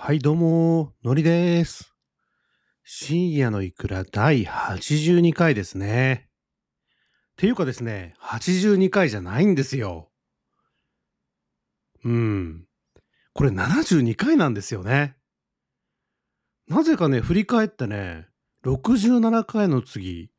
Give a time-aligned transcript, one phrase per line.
[0.00, 1.92] はい、どうも、のりです。
[2.84, 6.28] 深夜のいくら第82回ですね。
[7.32, 10.08] っていうかですね、82回じゃないんですよ。
[12.04, 12.64] うん。
[13.34, 15.16] これ72回なんですよね。
[16.68, 18.28] なぜかね、振り返ってね、
[18.64, 20.30] 67回の次、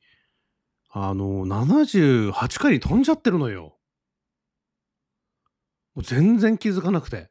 [0.89, 3.77] あの、78回に飛んじゃってるのよ。
[5.93, 7.29] もう全然気づかなくて。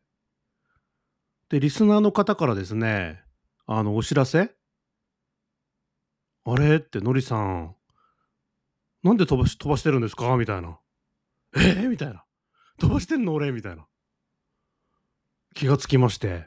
[1.51, 3.23] で、リスナーの方からですね、
[3.67, 4.55] あの、お知らせ？
[6.45, 6.77] あれ？
[6.77, 7.75] って、のりさん、
[9.03, 10.37] なんで飛ばし、飛ばしてるんですか？
[10.37, 10.79] みたいな。
[11.57, 11.59] え？
[11.61, 12.25] ー、みたいな。
[12.79, 13.53] 飛ばしてんの俺？
[13.53, 13.87] みたいな。
[15.55, 16.47] 気がつきまして。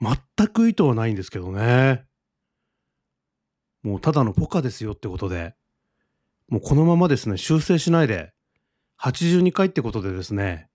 [0.00, 2.04] 全く意図はないんですけどね。
[3.82, 5.54] もうただのポカですよってことで。
[6.48, 8.32] もうこのままですね、修正しないで、
[9.00, 10.68] 82回ってことでですね、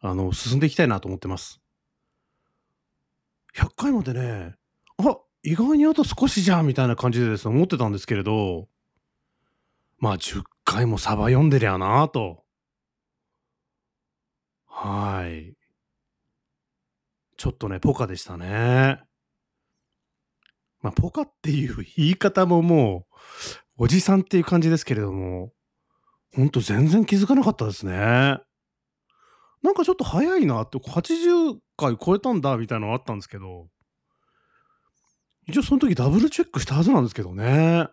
[0.00, 1.59] あの、進んでいきたいなと思ってます。
[3.56, 4.54] 100回までね、
[4.98, 8.68] あ、意外にあと少しじゃんみたいな感じでですね、思ってたんですけれど、
[9.98, 12.44] まあ10回もサバ読んでりゃなぁと。
[14.66, 15.54] はい。
[17.36, 19.00] ちょっとね、ポカでしたね。
[20.82, 23.06] まあ、ポカっていう言い方もも
[23.78, 25.52] う、おじさんっていう感じですけれども、
[26.34, 28.38] ほんと全然気づかなかったですね。
[29.62, 33.68] なんかちょっと早いなって、80回超えたんだみたいなのあったんですけど、
[35.46, 37.88] 一応その時ダブルチェックしたはずなんですけどね。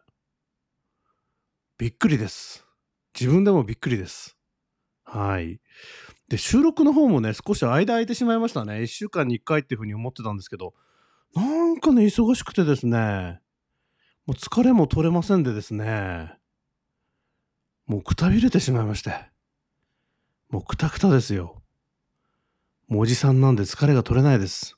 [1.77, 2.65] びっくりです。
[3.19, 4.37] 自分でもびっくりです。
[5.03, 5.59] はい。
[6.27, 8.81] で、収録の方もね、少し間空いてしまいましたね。
[8.81, 10.73] 1週間に1回っていうふうに思ってたんですけど、
[11.33, 13.39] なんかね、忙しくてですね、
[14.25, 16.33] もう疲れも取れませんでですね、
[17.85, 19.13] もうくたびれてしまいまして。
[20.49, 21.61] もうくたくたですよ。
[22.87, 24.77] もうおじさんなんで疲れが取れないです。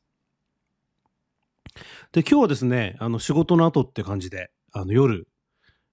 [2.11, 5.27] で、今日はですね、あの仕事の後って感じで、あの夜、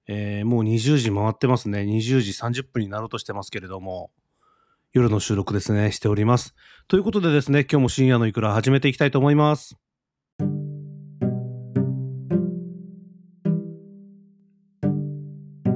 [0.08, 1.80] えーもう20時回ってますね。
[1.80, 4.10] 20時30分になろうとしてますけれども、
[4.92, 6.54] 夜の収録ですね、しております。
[6.88, 9.76] ということでですね、今日も深夜のいくら始めていきたいと思います。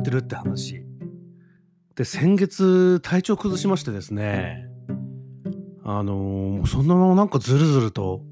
[0.00, 0.89] ってるって話。
[1.96, 4.66] で、先月体調崩しましてですね、
[5.84, 8.22] あのーもうそのままなんかずるずると、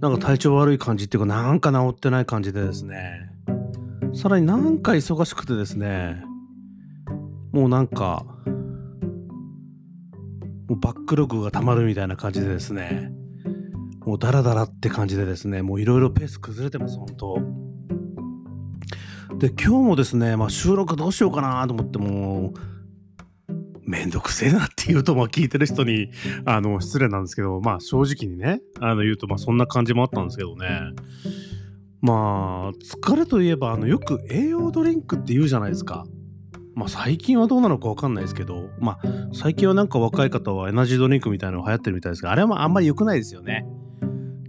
[0.00, 3.30] なんか体調悪い感じっていうか、なんか治ってない感じでですね、
[4.12, 6.22] さらになんか忙しくてですね、
[7.52, 8.24] もうなんか、
[10.68, 13.12] もうバックログが溜まるみたいな感じでですね、
[14.04, 17.63] もうダラダラって感じでですね、もういろいろペース崩れてます、本当
[19.38, 22.74] で、今日もですね、まあ収録どうしようかなと思ってもう、
[23.82, 26.10] めんどくせえなって言うと、まあ聞いてる人に、
[26.44, 30.68] あの、失礼なんですけど、まあ正直にね、あの言うと、まあそんな感じもあったんですけどね。
[32.00, 36.04] まあ、疲れといえば、あの、よく栄養ドリンクって言うじゃないですか。
[36.74, 43.64] まあ最近はどうなのかわかんないですけど、まあ最近はなんか若い方はエナジードリンクみたいなのが流行ってるみたいですが、あれはまああんまり良くないですよね。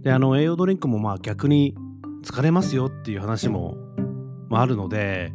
[0.02, 1.76] で、あの栄養ドリンクもまあ逆に
[2.24, 3.76] 疲れますよっていう話も、
[4.48, 5.32] まあ、るので、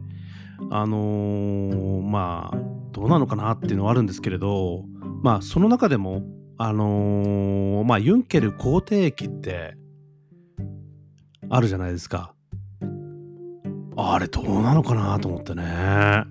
[0.70, 2.58] あのーまあ
[2.92, 4.84] どうなのかなっていうのはあるんですけれど、
[5.24, 6.24] まあその中でも、
[6.58, 9.76] あのーまあユンケル肯定液って
[11.50, 12.34] あるじゃないですか。
[13.98, 16.24] あれどうなのかなと思ってね。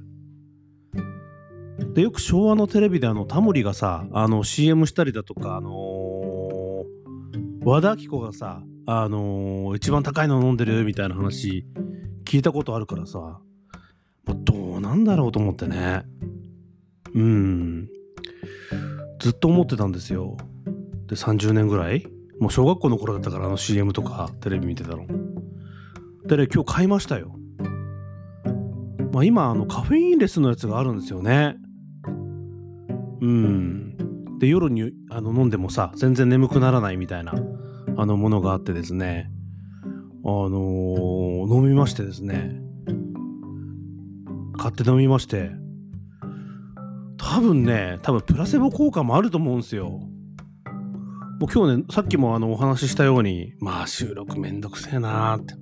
[1.94, 6.80] でよく昭和のテレビであのタモリがさあの CM したりだとかあのー
[7.64, 11.64] 和田アキ子がさあのー一番高いの飲んでるみたいな話
[12.30, 13.40] 聞いたことあるからさ、ま
[14.28, 16.04] あどうなんだろうと思ってね。
[17.12, 17.88] うん。
[19.18, 20.36] ずっと思ってたんですよ。
[21.08, 22.06] で30年ぐらい。
[22.38, 25.08] もう小学校の頃だったからあの CM とかテレビ見てたの。
[26.24, 27.34] でね今日買いましたよ。
[29.12, 31.56] まあ今あのカフェインレスのやつがあるんですよね。
[33.20, 34.38] うん。
[34.38, 37.34] で夜にあの飲んでもさ全然眠くならないみたいな
[37.96, 39.32] あのものがあってですね。
[40.46, 42.60] あのー飲みましてですね。
[44.56, 45.50] 買って飲みまして。
[47.16, 49.88] 多分ね多分プラセボ効果もあると思うんですよ。
[49.88, 55.54] もう今日ねさっきもあのお話ししたようにまあ収録めんどくせえなーって、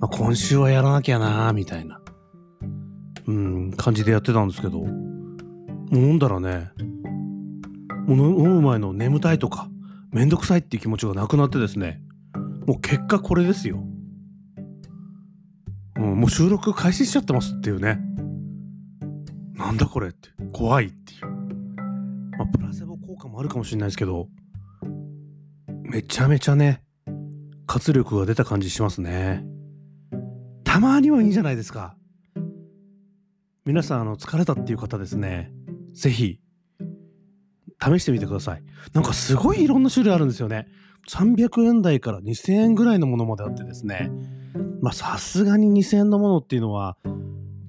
[0.00, 2.00] まあ、今週はやらなきゃなーみたいな。
[3.26, 4.80] うん感じでやってたんですけど。
[4.80, 6.70] もう飲んだらね
[8.06, 9.68] もう飲む前の眠たいとか
[10.12, 12.00] めんどくさいっていう気持ちがなくなってですね。
[12.66, 13.89] もう結果これですよ、うん、
[16.20, 17.98] もう収録開始しちゃってますっていうね
[19.54, 21.26] なんだこれって怖いっていう
[22.36, 24.28] まあプラセボ効果もあるかもしれないですけど
[25.82, 26.82] めちゃめちゃね
[27.66, 29.44] 活力が出た感じしますね。
[30.64, 31.96] たまにはいいじゃないですか。
[33.64, 35.52] 皆さん、あの、疲れたっていう方ですね、
[35.94, 36.40] ぜひ、
[37.80, 38.64] 試してみてください。
[38.92, 40.66] なんかすごいいろんな種類あるんですよね。
[41.08, 44.10] 300円台から2000円ぐらいのものまであってですね。
[44.80, 46.96] まあさすがに2000円のものっていうのは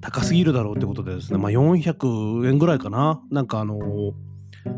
[0.01, 1.37] 高すぎるだろうってことでですね。
[1.37, 3.21] まあ400円ぐらいかな。
[3.31, 4.13] なんかあのー、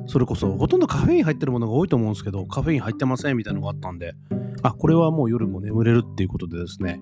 [0.08, 4.14] それこそほとんどカフェイン入ってるものが多いと思うんですけど、カフェイン入ってませんみたいなのがあったんで、
[4.62, 7.02] あ、これはもう夜も眠れるっていうことでですね、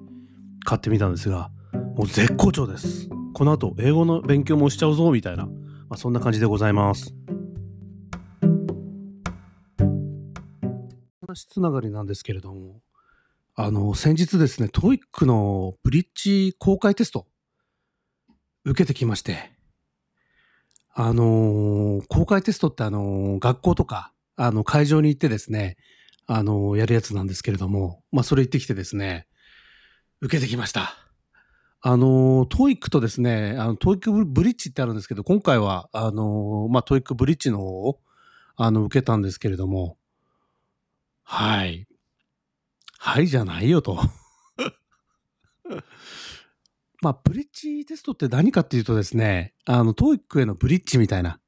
[0.66, 1.52] 買ってみたんですが、
[1.96, 3.10] もう絶好調です。
[3.34, 5.52] この後、英語の勉強もしちゃうぞみたいな、ま
[5.92, 7.14] あ、そんな感じでございます。
[11.32, 12.82] 話つながりなんですけれども、
[13.56, 17.26] あの、先日ですね、TOEIC のブリッジ公開テスト、
[18.66, 19.52] 受けてきまして、
[20.94, 25.78] あのー、公開テストってあのー、学校とか、あの、会場に行ってですね、
[26.28, 29.28] あのー、やるやつなんですけれども、まあ、それ行ってきてですね、
[30.20, 30.96] 受けてきました。
[31.82, 38.02] あの、 TOEIC とですね、あの、 TOEIC Bridge ってあるんですけど、今回は、あの、まあ、 TOEIC Bridge の方を、
[38.58, 39.98] あの、受けたんですけれども、
[41.34, 41.88] はい。
[43.00, 43.98] はいじゃないよと。
[47.02, 51.40] まあ、ブリッジテストって何かっていうとですね、あの、 TOEIC へのブリッジみたいな。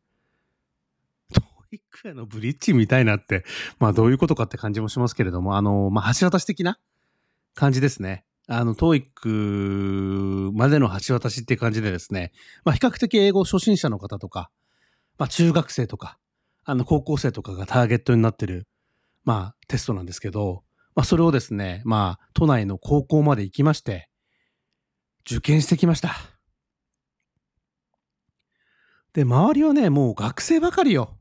[1.34, 3.44] TOEIC へのブリッジみたいなって、
[3.78, 6.80] まあ、どういうことかって感じもしますけれども、あの、まあ、橋渡し的な
[7.54, 8.24] 感じですね。
[8.48, 12.32] あの、 TOEIC までの橋渡しって感じでですね、
[12.64, 14.50] まあ、比較的英語初心者の方とか、
[15.18, 16.18] まあ、中学生とか、
[16.64, 18.66] あの、高校生とかがターゲットになってる、
[19.24, 20.64] まあ、テストなんですけど、
[20.96, 24.10] まあ、それをですね、まあ、都内の高校まで行きまして、
[25.26, 26.16] 受験してきました。
[29.14, 31.18] で、周りはね、もう学生ばかりよ。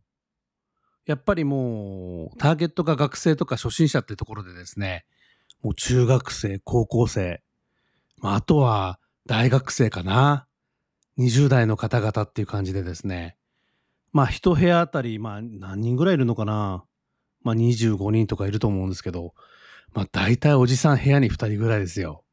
[1.07, 5.05] やっぱりもう、ターゲットが学生とか初心者ってところでですね、
[5.63, 7.43] もう中学生、高校生、
[8.19, 10.47] まあ、あとは大学生かな。
[11.19, 13.37] 20代の方々っていう感じでですね、
[14.13, 16.85] まあ、一部屋あたり、まあ、何人ぐらいいるのかな。
[17.43, 19.35] まあ、25人とかいると思うんですけど、
[19.95, 22.25] まあ、大体おじさん部屋に2人ぐらいですよ。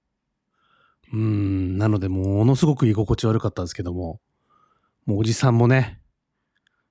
[1.12, 4.22] うん、なのでものすごく居心地悪かったんですけども、
[5.06, 6.00] もうおじさんもね、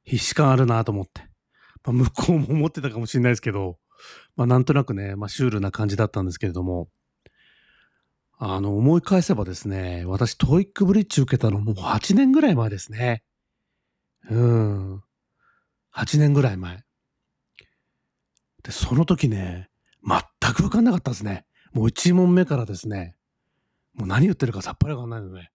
[0.02, 1.22] 必死感あるなと思って。
[1.84, 3.78] まあ、向こうも思ってたかもしれないですけど、
[4.36, 6.88] まあなんとなくね、まあシュールな感じだったんですけれども、
[8.38, 13.22] あの、思い返せばですね、私 TOEIC Bridge 受けたのもう8年ぐらい前ですね。
[14.30, 15.02] うん。
[15.94, 16.84] 8年ぐらい前。
[18.62, 19.68] で、その時ね、
[20.04, 21.44] 全くわかんなかったですね。
[21.72, 23.16] もう1問目からですね、
[23.94, 25.50] もう何言ってるかさっぱりわかんないのね。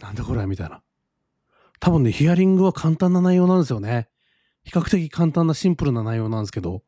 [0.00, 0.82] なんだこれみたいな。
[1.80, 4.08] 多分ね、ヒアリングは簡単な内容なんですよね。
[4.64, 6.82] 比較的簡単なシンプルな内容なんですけど、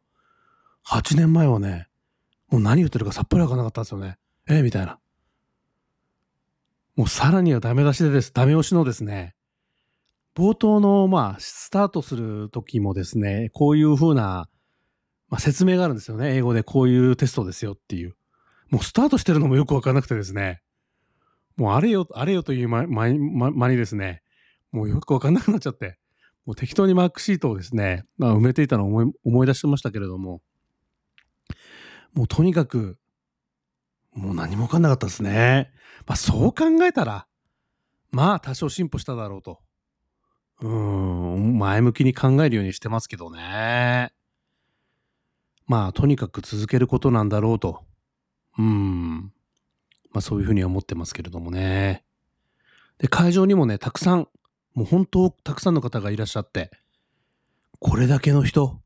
[0.86, 1.88] 8年前はね、
[2.48, 4.18] もう何言ってるかさっぱりわかんなかったんですよね。
[4.48, 4.98] え、みたいな。
[6.96, 8.32] もうさらにはダメ出しでです。
[8.32, 9.34] ダメ押しのですね、
[10.34, 14.48] 冒頭の、まあ、スタートする時もですね、こういう風な、
[15.30, 16.36] まあ、説明があるんですよね。
[16.36, 18.16] 英語でこういうテストですよっていう。
[18.68, 20.60] もうスタートしてるのもよくわかんなくてですね、
[21.56, 24.22] もうあれよ、あれよという間ま、ま、間にですね、
[24.72, 25.98] もうよくわかんなくなっちゃって、
[26.46, 30.42] もう適当にマークシートをですね、まあ、埋めていたのを思い思い出してましたけれども、
[32.12, 32.98] もうとにかく、
[34.12, 35.70] もう何もわかんなかったですね。
[36.06, 37.26] まあそう考えたら、
[38.10, 39.60] まあ多少進歩しただろうと。
[40.62, 44.12] うん、前向きに考えるようにしてますけどね。
[45.70, 47.84] まあとにかく続けることなんだろうと。
[48.58, 49.32] うん。
[50.10, 52.02] まあそういうふうには思ってますけれどもね。
[52.98, 54.26] で、会場にもね、たくさん、
[54.74, 56.72] もう本当たくさんの方がいらっしゃって、
[57.78, 58.80] これだけの人、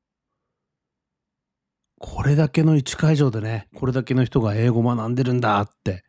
[1.99, 6.05] これだけの1会場でね、これだけの人が英語学んでるんだって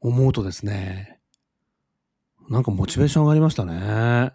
[0.00, 1.20] 思うとですね、
[2.48, 4.32] なんかモチベーション上がりましたね。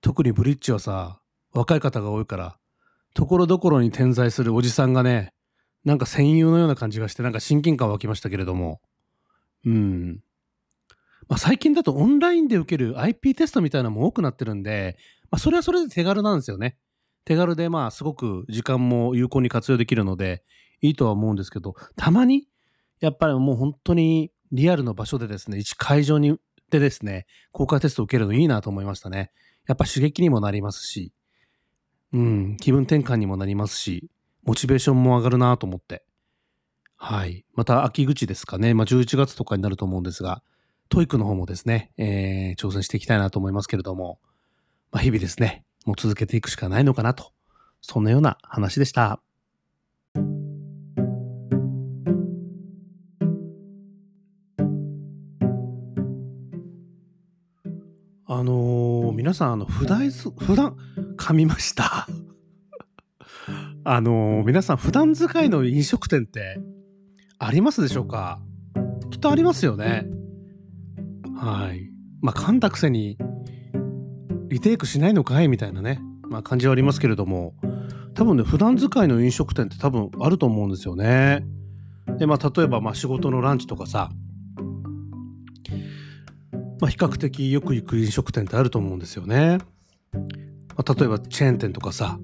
[0.00, 1.20] 特にブリッジはさ、
[1.52, 2.58] 若い方が多いから、
[3.14, 5.32] ところどころに点在するおじさんがね、
[5.84, 8.80] なんか戦友のような感じがして、なんか親近感湧きましたけれども。
[9.64, 10.20] うん。
[11.28, 14.98] まあ、最近だとオンラインで受ける IP テストみたいなのも多くなってるんで、
[15.30, 16.76] まあ、それはそれで手軽なんですよね。
[17.24, 20.42] 手軽で、まあ、すごく時間も有効に活用できるので、
[20.82, 22.46] いいとは思うんですけど、たまに、
[23.00, 26.36] やっぱりもう本当にリアルの場所でですね、一会場に
[26.70, 29.30] でですね、公開テストを受けるのいいなと思いましたね。
[29.66, 31.12] やっぱ刺激にもなりますし、
[32.14, 34.08] うん、気分転換にもなりますし、
[34.44, 36.04] モチベーションも上がるなと思って。
[36.96, 37.44] はい。
[37.54, 38.72] また秋口ですかね。
[38.72, 40.40] まあ、11月とかになると思うんですが、
[40.88, 44.20] TOEIC の方もですね、えー、挑戦していきたいなと思いますけれども、
[44.92, 47.32] まあ、日々ですね、もう続けていくしかないのかなと、
[47.80, 49.20] そんなような話でした。
[58.26, 60.76] あのー、皆さん、あの、普段、普段、
[61.16, 62.06] 噛みました。
[63.84, 66.58] あの皆さん、普段使いの飲食店って
[67.38, 68.40] ありますでしょうか？
[69.10, 70.06] きっとありますよね。
[71.36, 71.90] はい。
[72.22, 73.18] まあ、噛んだくせに、
[74.48, 75.48] リテイクしないのかい？
[75.48, 77.54] みたいなね、まあ、感じはありますけれども、
[78.14, 81.44] 多分ね、普段使いの飲食店って多分あると思うんですよね。
[82.18, 84.10] で、まあ、例えば、まあ、仕事のランチとかさ、
[86.80, 89.58] まあ、比較的よく行く飲食店ってあると思うんですよね。
[90.76, 92.18] まあ、例えば、チェーン店とかさ、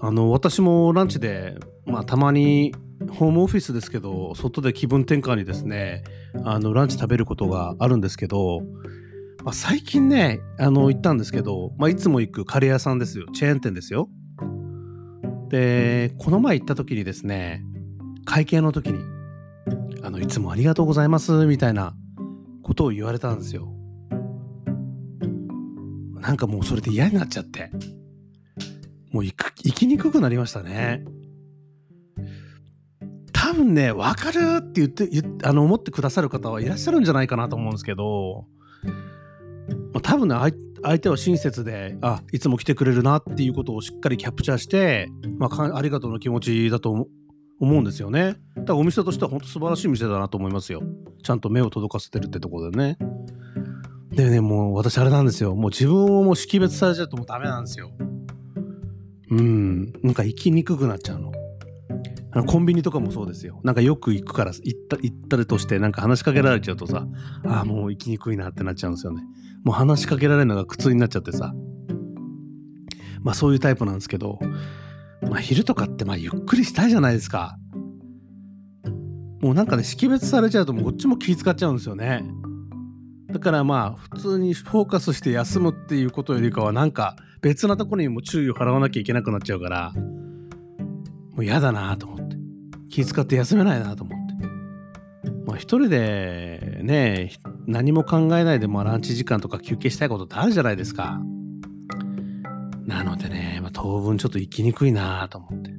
[0.00, 2.74] あの、私もランチで、まあ、たまに、
[3.10, 6.04] ホームオフィスですけど、外で気分転換にですね、
[6.44, 8.62] あの、ランチ食べることがあるんですけど、
[9.44, 13.26] まあ、最近ね、あの、行ったんですけど、まあ、いつも行くカレー屋さんですよ。
[13.32, 14.08] チェーン店ですよ。
[15.48, 17.64] で、この前行った時にですね、
[18.24, 19.00] 会計の時に、
[20.02, 21.94] あの、いつもありがとうございます、みたいな
[22.62, 23.72] ことを言われたんですよ。
[26.22, 27.70] なんかもうそれで嫌になっちゃって。
[29.10, 31.04] もう行く、行きにくくなりましたね。
[33.32, 38.46] 多分ね、わかるって言って、言あの、思ってくださる方はいらっしゃるんじゃないかなと思うんですけど、
[39.92, 40.36] まあ、多分ね、
[40.82, 47.08] 相手は親切で、あ、いつも来てくれるなっていうことをしっかりキャプチャーして、まあ、ありがとうの気持ちだと
[47.58, 48.36] 思うんですよね。
[48.56, 50.82] だからお店としては本当素晴らしい店だなと思いますよ。
[51.24, 52.96] ちゃんと目を届かせてるってところでね。
[54.12, 55.54] でね、もう私あれなんですよ。
[55.54, 57.90] もう自分をもう識別されちゃうともうダメなんですよ。
[59.30, 59.92] うん。
[60.02, 61.32] なんか生きにくくなっちゃうの。
[62.34, 63.60] あのコンビニとかもそうですよ。
[63.62, 67.06] なんかよく行くから行った行ったりとしてなんか話しかけられちゃうとさ、
[67.46, 69.22] ああ、もう行きにくいなってなっちゃうんですよね。
[69.64, 71.54] もう話しかけられるのが苦痛になっちゃってさ。
[73.22, 74.38] まあそういうタイプなんですけど、
[75.22, 77.56] まあ昼とかってまあゆっくりしたいじゃないですか。
[79.40, 82.24] もうなんかね、識別されちゃうともうこっちも気使っちゃうんですよね。
[83.32, 92.36] だからまあ普通にフォーカスして休むっていうことよりかはなんか別なところにも注意を払わなきゃいけなくなっちゃうから、もう嫌だなと思って。
[92.88, 95.32] 気遣って休めないなと思って。
[95.46, 97.32] まあ一人でね、
[97.66, 101.20] 何も考えないでもランチ時間とか休憩したいことってあるじゃないですか。
[102.84, 105.70] なのでね、まあ、当分ちょっと行きにくいなと思って。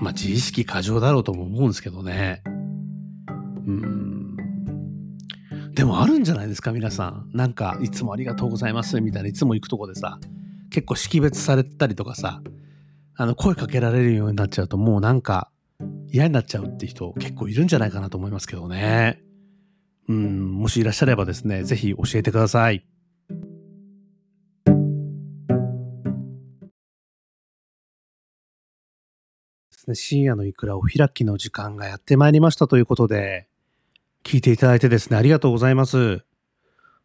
[0.00, 2.42] まあ自意識過剰だろうとも思うんですけどね。
[3.66, 4.01] うん。
[5.74, 7.30] でもあるんじゃないですか、皆さん。
[7.32, 10.18] なんか、いつもありがとうございますみたいな、いつも行くとこでさ、
[10.70, 12.42] 結構識別されたりとかさ、
[13.16, 15.50] あの、声かけられるようになっちゃうと、もうなんか
[16.10, 19.22] 嫌になっちゃうって人結構いるんじゃないかなと思いますけどね。
[20.08, 22.84] うん、もしいらっしゃればですね、ぜひ教えてください。
[29.70, 33.48] ですね、深夜のいくらお開きの時間がやってまいりましたということで、
[34.24, 36.24] 聞いていただいてですね、ありがとうございます。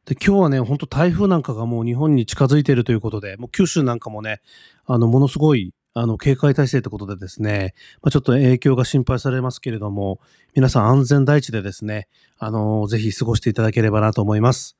[0.05, 4.41] で、今日はね、ほんと台風なんかがもう日本に近づいているということで、もう九州なんかもね、
[4.85, 10.19] あの、ものすごいあの、警戒体制ということでですね、まあ、ちょっと影響が心配されますけれども、
[10.53, 12.07] 皆さん安全第一でですね、
[12.37, 14.77] あの、ぜひ過ごしていただければなと思います。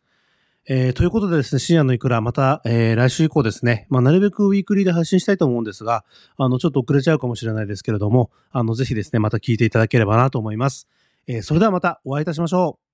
[0.69, 6.05] えー、ということでですね、深夜のいくら、また、えー、来週以降ですね、まあ、なるべくウィークリーで配信したいと思うんですが、
[6.37, 10.87] あの、ちょっと遅れちゃうかもしれないですけれども、あの、ぜひですね、また聞いていただければなと思います。
[11.27, 12.86] えー、それではまたお会いいたしましょう。